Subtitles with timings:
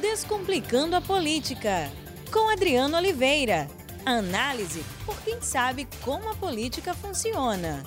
[0.00, 1.90] Descomplicando a Política,
[2.30, 3.66] com Adriano Oliveira.
[4.04, 7.82] Análise por quem sabe como a política funciona.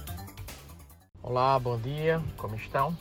[1.22, 2.98] Olá, bom dia, como estão?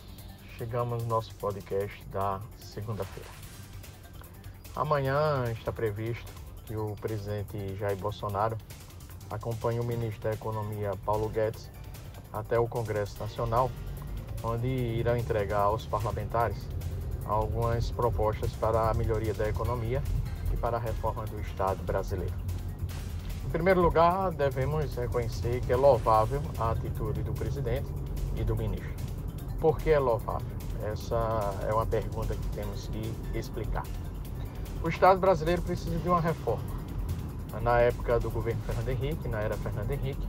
[0.59, 3.31] Chegamos no nosso podcast da segunda-feira.
[4.77, 6.31] Amanhã está previsto
[6.67, 8.59] que o presidente Jair Bolsonaro
[9.31, 11.71] acompanhe o ministro da Economia Paulo Guedes
[12.31, 13.71] até o Congresso Nacional,
[14.43, 16.59] onde irão entregar aos parlamentares
[17.29, 20.03] algumas propostas para a melhoria da economia
[20.53, 22.35] e para a reforma do Estado brasileiro.
[23.47, 27.89] Em primeiro lugar, devemos reconhecer que é louvável a atitude do presidente
[28.37, 28.93] e do ministro.
[29.61, 30.47] Por que é louvável?
[30.85, 33.85] Essa é uma pergunta que temos que explicar.
[34.83, 36.79] O Estado brasileiro precisa de uma reforma.
[37.63, 40.29] Na época do governo Fernando Henrique, na era Fernando Henrique,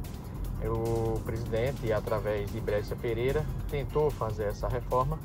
[0.66, 5.20] o presidente, através de Brécia Pereira, tentou fazer essa reforma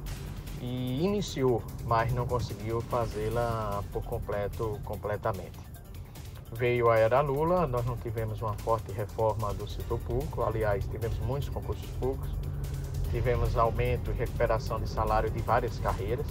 [0.65, 5.59] iniciou, mas não conseguiu fazê-la por completo, completamente.
[6.53, 11.19] Veio a era Lula, nós não tivemos uma forte reforma do setor público, aliás, tivemos
[11.21, 12.31] muitos concursos públicos,
[13.11, 16.27] tivemos aumento e recuperação de salário de várias carreiras.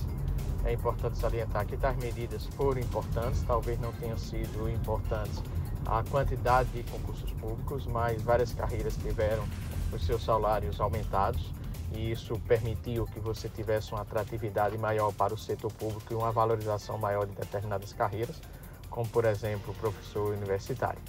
[0.64, 5.44] É importante salientar que tais medidas foram importantes, talvez não tenham sido importantes
[5.86, 9.44] a quantidade de concursos públicos, mas várias carreiras tiveram
[9.92, 11.52] os seus salários aumentados
[11.92, 16.32] e isso permitiu que você tivesse uma atratividade maior para o setor público e uma
[16.32, 18.42] valorização maior de determinadas carreiras,
[18.90, 21.02] como por exemplo o professor universitário.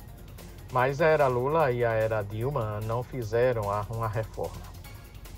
[0.73, 4.75] Mas a era Lula e a era Dilma não fizeram uma reforma.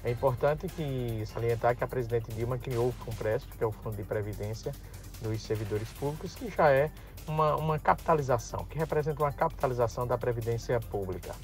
[0.02, 3.96] É importante que salientar que a presidente Dilma criou o FUNPRESP, que é o Fundo
[3.96, 4.72] de Previdência
[5.20, 6.90] dos Servidores Públicos, que já é
[7.26, 11.34] uma, uma capitalização, que representa uma capitalização da Previdência Pública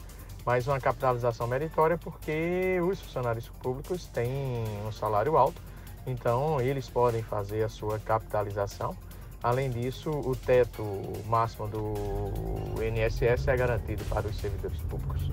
[0.44, 5.60] mas uma capitalização meritória porque os funcionários públicos têm um salário alto,
[6.06, 8.96] então eles podem fazer a sua capitalização.
[9.42, 10.84] Além disso, o teto
[11.26, 15.30] máximo do INSS é garantido para os servidores públicos.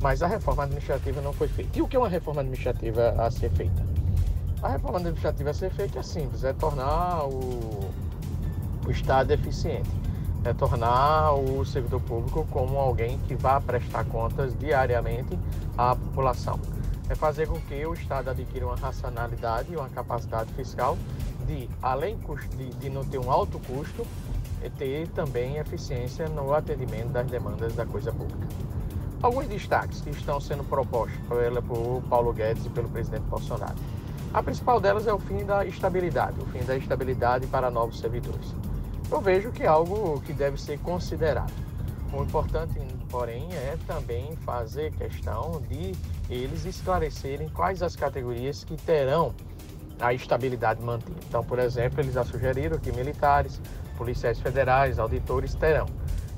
[0.00, 1.78] Mas a reforma administrativa não foi feita.
[1.78, 3.86] E o que é uma reforma administrativa a ser feita?
[4.62, 7.90] A reforma administrativa a ser feita é simples, é tornar o,
[8.86, 9.90] o Estado eficiente
[10.44, 15.38] é tornar o servidor público como alguém que vá prestar contas diariamente
[15.78, 16.58] à população.
[17.08, 20.98] É fazer com que o Estado adquira uma racionalidade e uma capacidade fiscal
[21.46, 22.18] de, além
[22.80, 24.06] de, não ter um alto custo,
[24.62, 28.46] é ter também eficiência no atendimento das demandas da coisa pública.
[29.20, 33.76] Alguns destaques que estão sendo propostos por Paulo Guedes e pelo presidente Bolsonaro.
[34.34, 38.52] A principal delas é o fim da estabilidade, o fim da estabilidade para novos servidores
[39.12, 41.52] eu vejo que é algo que deve ser considerado.
[42.12, 42.80] O importante,
[43.10, 45.92] porém, é também fazer questão de
[46.30, 49.34] eles esclarecerem quais as categorias que terão
[50.00, 51.18] a estabilidade mantida.
[51.28, 53.60] Então, por exemplo, eles já sugeriram que militares,
[53.96, 55.86] policiais federais, auditores terão.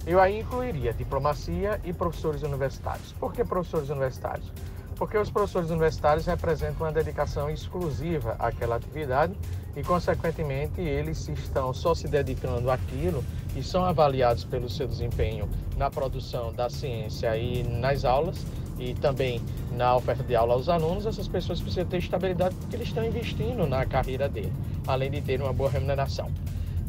[0.07, 3.13] Eu aí incluiria diplomacia e professores universitários.
[3.13, 4.53] Por que professores universitários?
[4.97, 9.35] Porque os professores universitários representam uma dedicação exclusiva àquela atividade
[9.77, 13.25] e, consequentemente, eles estão só se dedicando àquilo
[13.57, 18.45] e são avaliados pelo seu desempenho na produção da ciência e nas aulas
[18.79, 19.41] e também
[19.73, 23.67] na oferta de aula aos alunos, essas pessoas precisam ter estabilidade porque eles estão investindo
[23.67, 24.53] na carreira dele,
[24.87, 26.31] além de ter uma boa remuneração.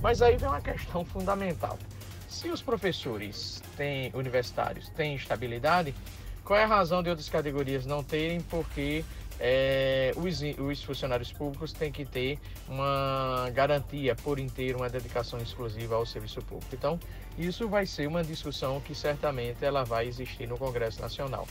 [0.01, 1.77] Mas aí vem uma questão fundamental.
[2.27, 5.93] Se os professores têm, universitários têm estabilidade,
[6.45, 8.39] qual é a razão de outras categorias não terem?
[8.39, 9.03] Porque
[9.39, 12.39] é, os, os, funcionários públicos têm que ter
[12.69, 16.73] uma garantia por inteiro, uma dedicação exclusiva ao serviço público.
[16.73, 17.00] Então,
[17.38, 21.47] isso vai ser uma discussão que certamente ela vai existir no Congresso Nacional.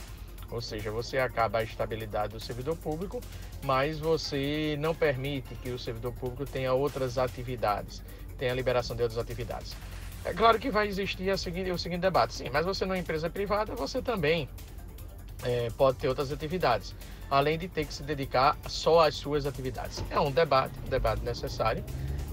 [0.49, 3.19] Ou seja, você acaba a estabilidade do servidor público,
[3.63, 8.01] mas você não permite que o servidor público tenha outras atividades,
[8.37, 9.75] tenha liberação de outras atividades.
[10.23, 13.75] É claro que vai existir seguinte, o seguinte debate, sim, mas você numa empresa privada,
[13.75, 14.49] você também
[15.43, 16.95] é, pode ter outras atividades
[17.29, 20.03] além de ter que se dedicar só às suas atividades.
[20.09, 21.83] É um debate, um debate necessário.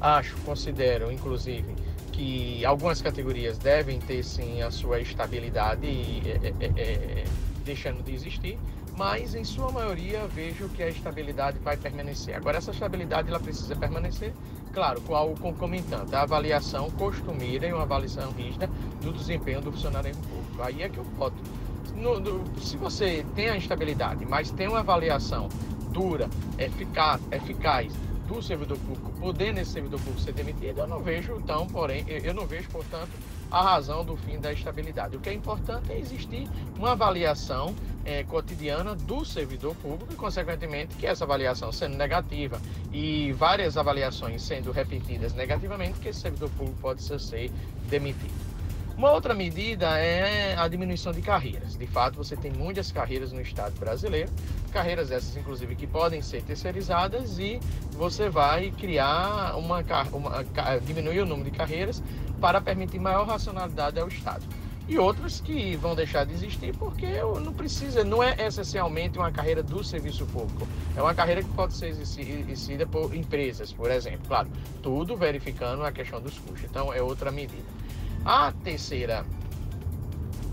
[0.01, 1.75] Acho, considero, inclusive,
[2.13, 7.25] que algumas categorias devem ter sim a sua estabilidade é, é, é,
[7.65, 8.59] deixando de existir,
[8.97, 12.37] mas em sua maioria vejo que a estabilidade vai permanecer.
[12.37, 14.35] Agora essa estabilidade ela precisa permanecer,
[14.75, 18.69] claro, com algo concomitante, a avaliação costumeira e uma avaliação rígida
[19.01, 20.63] do desempenho do funcionário público.
[20.63, 21.37] Aí é que eu voto
[21.95, 25.49] no, no, se você tem a instabilidade, mas tem uma avaliação
[25.91, 27.93] dura, eficaz, eficaz
[28.27, 32.33] do servidor público, podendo esse servidor público ser demitido, eu não vejo, então, porém, eu
[32.33, 33.11] não vejo, portanto,
[33.51, 35.17] a razão do fim da estabilidade.
[35.17, 36.49] O que é importante é existir
[36.79, 37.75] uma avaliação
[38.05, 44.43] é, cotidiana do servidor público e, consequentemente, que essa avaliação sendo negativa e várias avaliações
[44.43, 47.51] sendo repetidas negativamente, que esse servidor público pode ser
[47.91, 48.52] demitido.
[48.97, 51.77] Uma outra medida é a diminuição de carreiras.
[51.77, 54.31] De fato, você tem muitas carreiras no Estado brasileiro,
[54.71, 57.59] carreiras essas, inclusive, que podem ser terceirizadas e
[57.93, 60.45] você vai criar uma, uma
[60.85, 62.03] diminuir o número de carreiras
[62.41, 64.45] para permitir maior racionalidade ao Estado.
[64.89, 67.07] E outras que vão deixar de existir porque
[67.43, 70.67] não precisa, não é essencialmente uma carreira do serviço público.
[70.97, 74.27] É uma carreira que pode ser exercida por empresas, por exemplo.
[74.27, 74.49] Claro,
[74.83, 76.65] tudo verificando a questão dos custos.
[76.65, 77.72] Então, é outra medida.
[78.25, 79.25] A terceira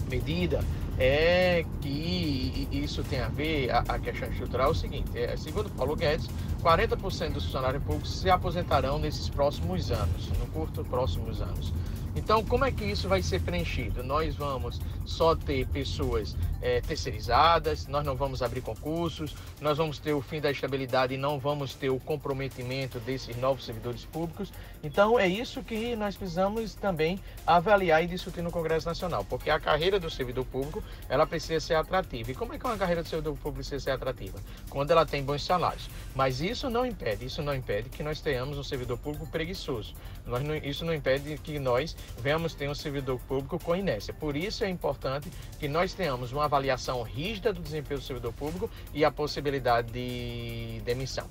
[0.09, 0.59] medida
[0.97, 5.69] é que isso tem a ver, a, a questão estrutural é o seguinte, é, segundo
[5.69, 6.27] Paulo Guedes,
[6.63, 11.73] 40% dos funcionários públicos se aposentarão nesses próximos anos, no curto próximos anos.
[12.15, 14.03] Então, como é que isso vai ser preenchido?
[14.03, 20.13] Nós vamos só ter pessoas é, terceirizadas, nós não vamos abrir concursos, nós vamos ter
[20.13, 24.51] o fim da estabilidade e não vamos ter o comprometimento desses novos servidores públicos.
[24.83, 29.59] Então, é isso que nós precisamos também avaliar e discutir no Congresso Nacional, porque a
[29.59, 32.31] carreira do servidor público ela precisa ser atrativa.
[32.31, 34.39] E como é que uma carreira do servidor público precisa ser atrativa?
[34.69, 35.89] Quando ela tem bons salários.
[36.15, 39.93] Mas isso não impede, isso não impede que nós tenhamos um servidor público preguiçoso.
[40.25, 44.13] Nós não, isso não impede que nós venhamos ter um servidor público com inércia.
[44.13, 45.29] Por isso é importante
[45.59, 50.81] que nós tenhamos uma avaliação rígida do desempenho do servidor público e a possibilidade de
[50.83, 51.27] demissão.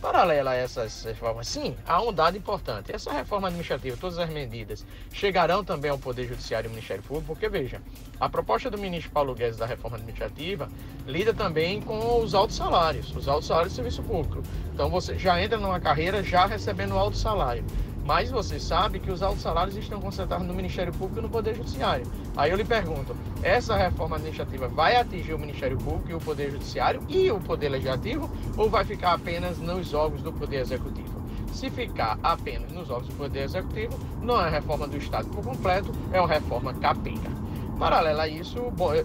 [0.00, 2.92] Paralela a essas reformas, sim, há um dado importante.
[2.92, 7.28] Essa reforma administrativa, todas as medidas, chegarão também ao Poder Judiciário e ao Ministério Público,
[7.28, 7.80] porque, veja,
[8.18, 10.68] a proposta do ministro Paulo Guedes da reforma administrativa
[11.06, 14.42] lida também com os altos salários, os altos salários do serviço público.
[14.74, 17.64] Então, você já entra numa carreira já recebendo alto salário.
[18.04, 21.54] Mas você sabe que os altos salários estão concentrados no Ministério Público e no Poder
[21.54, 22.04] Judiciário.
[22.36, 26.50] Aí eu lhe pergunto: essa reforma administrativa vai atingir o Ministério Público e o Poder
[26.50, 31.22] Judiciário e o Poder Legislativo ou vai ficar apenas nos órgãos do Poder Executivo?
[31.52, 35.92] Se ficar apenas nos órgãos do Poder Executivo, não é reforma do Estado por completo,
[36.12, 37.30] é uma reforma capenga.
[37.78, 38.58] Paralela a isso,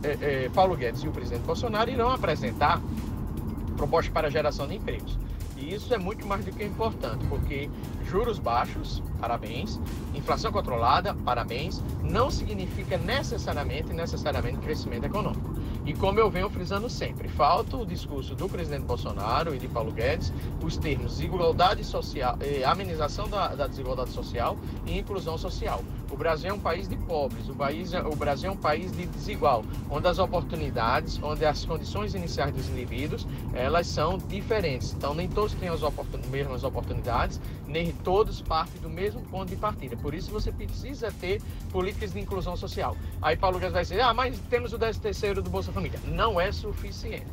[0.03, 2.81] é, é, Paulo Guedes e o presidente Bolsonaro irão apresentar
[3.75, 5.17] propostas para geração de empregos.
[5.67, 7.69] E isso é muito mais do que importante, porque
[8.05, 9.77] juros baixos, parabéns,
[10.15, 15.57] inflação controlada, parabéns, não significa necessariamente, necessariamente crescimento econômico.
[15.85, 19.91] E como eu venho frisando sempre, falta o discurso do presidente Bolsonaro e de Paulo
[19.91, 20.31] Guedes,
[20.63, 25.83] os termos desigualdade social, eh, amenização da, da, desigualdade social e inclusão social.
[26.09, 28.91] O Brasil é um país de pobres, o, país, é, o Brasil é um país
[28.91, 34.93] de desigual, onde as oportunidades, onde as condições iniciais dos indivíduos, elas são diferentes.
[34.93, 39.57] Então nem todos têm as oportun, mesmas oportunidades, nem todos partem do mesmo ponto de
[39.57, 39.97] partida.
[39.97, 42.95] Por isso você precisa ter políticas de inclusão social.
[43.21, 45.99] Aí Paulo Guedes vai dizer, ah, mas temos o 13 terceiro do Bolsa Família.
[46.05, 47.25] Não é suficiente.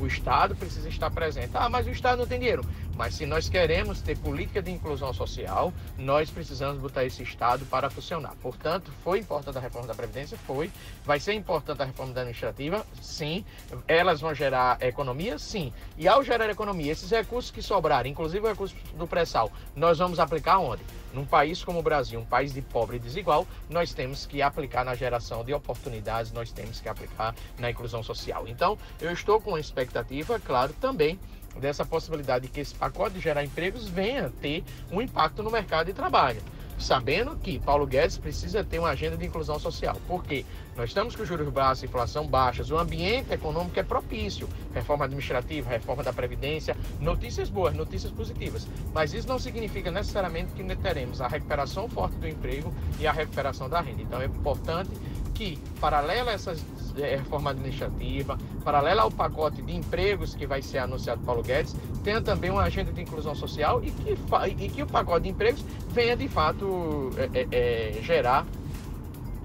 [0.00, 1.50] O Estado precisa estar presente.
[1.54, 2.64] Ah, mas o Estado não tem dinheiro.
[2.98, 7.88] Mas se nós queremos ter política de inclusão social, nós precisamos botar esse Estado para
[7.88, 8.34] funcionar.
[8.42, 10.36] Portanto, foi importante a reforma da Previdência?
[10.36, 10.68] Foi.
[11.04, 12.84] Vai ser importante a reforma da administrativa?
[13.00, 13.44] Sim.
[13.86, 15.38] Elas vão gerar economia?
[15.38, 15.72] Sim.
[15.96, 20.18] E ao gerar economia, esses recursos que sobrarem, inclusive o recurso do pré-sal, nós vamos
[20.18, 20.82] aplicar onde?
[21.14, 24.84] Num país como o Brasil, um país de pobre e desigual, nós temos que aplicar
[24.84, 28.48] na geração de oportunidades, nós temos que aplicar na inclusão social.
[28.48, 31.16] Então, eu estou com expectativa, claro, também
[31.58, 35.86] dessa possibilidade de que esse pacote de gerar empregos venha ter um impacto no mercado
[35.86, 36.40] de trabalho.
[36.78, 39.96] Sabendo que Paulo Guedes precisa ter uma agenda de inclusão social.
[40.06, 40.44] Por quê?
[40.76, 44.48] Nós estamos com juros baixos, inflação baixas, o ambiente econômico é propício.
[44.72, 48.68] Reforma administrativa, reforma da Previdência, notícias boas, notícias positivas.
[48.94, 53.68] Mas isso não significa necessariamente que teremos a recuperação forte do emprego e a recuperação
[53.68, 54.02] da renda.
[54.02, 54.90] Então é importante
[55.38, 56.64] que, paralela a essas
[56.98, 62.20] é, reforma administrativa, paralela ao pacote de empregos que vai ser anunciado Paulo Guedes, tenha
[62.20, 64.18] também uma agenda de inclusão social e que,
[64.64, 68.44] e que o pacote de empregos venha de fato é, é, é, gerar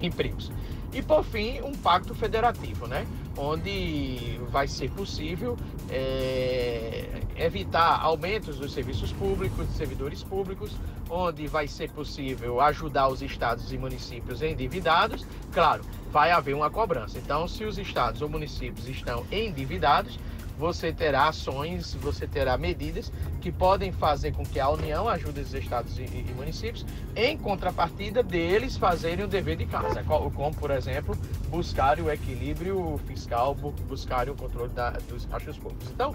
[0.02, 0.50] empregos.
[0.92, 3.06] E por fim, um pacto federativo, né?
[3.36, 5.56] onde vai ser possível
[5.90, 10.72] é, evitar aumentos dos serviços públicos, de servidores públicos,
[11.10, 15.26] onde vai ser possível ajudar os estados e municípios endividados.
[15.52, 17.18] Claro, vai haver uma cobrança.
[17.18, 20.18] Então, se os estados ou municípios estão endividados,
[20.58, 25.52] você terá ações, você terá medidas que podem fazer com que a União ajude os
[25.52, 31.16] estados e, e municípios, em contrapartida deles fazerem o dever de casa, como, por exemplo,
[31.48, 35.90] buscar o equilíbrio fiscal, buscar o controle da, dos baixos públicos.
[35.90, 36.14] Então,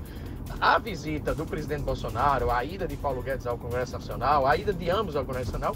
[0.60, 4.74] a visita do presidente Bolsonaro, a ida de Paulo Guedes ao Congresso Nacional, a ida
[4.74, 5.76] de ambos ao Congresso Nacional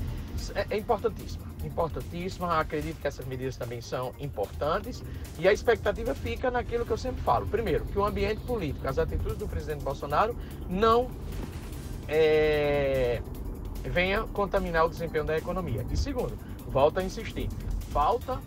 [0.56, 2.60] é, é importantíssima importantíssima.
[2.60, 5.04] Acredito que essas medidas também são importantes
[5.40, 7.46] e a expectativa fica naquilo que eu sempre falo.
[7.48, 10.36] Primeiro, que o ambiente político, as atitudes do presidente Bolsonaro
[10.70, 11.10] não
[12.08, 13.22] é,
[13.84, 15.86] venha contaminar o desempenho da economia.
[15.92, 17.50] E segundo, volto a insistir,
[17.92, 18.40] falta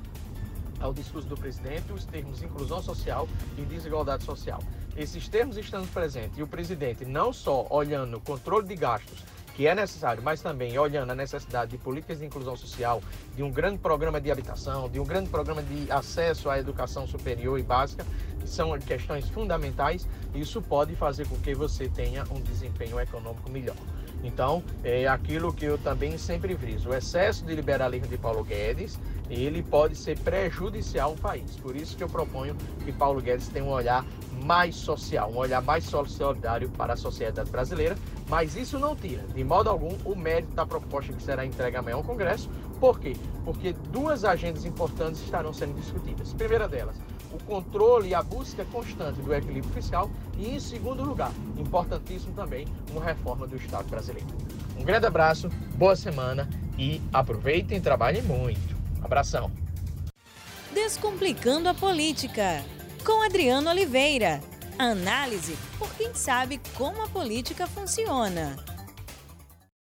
[0.80, 4.62] ao discurso do presidente os termos inclusão social e desigualdade social.
[4.96, 9.24] Esses termos estando presentes e o presidente não só olhando o controle de gastos
[9.56, 13.02] que é necessário, mas também olhando a necessidade de políticas de inclusão social,
[13.34, 17.58] de um grande programa de habitação, de um grande programa de acesso à educação superior
[17.58, 18.04] e básica,
[18.38, 23.76] que são questões fundamentais, isso pode fazer com que você tenha um desempenho econômico melhor.
[24.22, 28.98] Então, é aquilo que eu também sempre friso, o excesso de liberalismo de Paulo Guedes,
[29.30, 31.56] ele pode ser prejudicial ao país.
[31.56, 34.04] Por isso que eu proponho que Paulo Guedes tenha um olhar
[34.44, 37.96] mais social, um olhar mais solidário para a sociedade brasileira,
[38.28, 41.96] mas isso não tira, de modo algum, o mérito da proposta que será entregue amanhã
[41.96, 42.50] ao Congresso.
[42.80, 43.16] Por quê?
[43.44, 46.32] Porque duas agendas importantes estarão sendo discutidas.
[46.32, 46.96] Primeira delas,
[47.32, 52.66] o controle e a busca constante do equilíbrio fiscal e, em segundo lugar, importantíssimo também,
[52.90, 54.28] uma reforma do Estado brasileiro.
[54.78, 58.76] Um grande abraço, boa semana e aproveitem e trabalhem muito.
[59.02, 59.50] Abração.
[60.72, 62.62] Descomplicando a política
[63.04, 64.40] com Adriano Oliveira.
[64.78, 68.54] Análise por quem sabe como a política funciona.